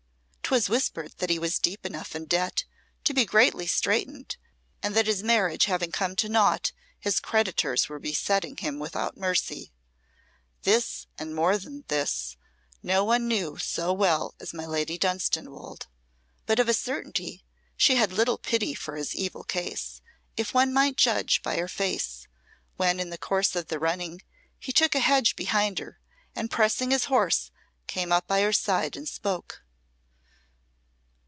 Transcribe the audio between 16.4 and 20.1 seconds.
but of a certainty she had little pity for his evil case,